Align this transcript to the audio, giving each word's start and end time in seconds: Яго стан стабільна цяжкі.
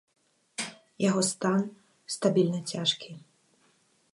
Яго 1.09 1.21
стан 1.31 1.61
стабільна 2.15 2.59
цяжкі. 2.73 3.11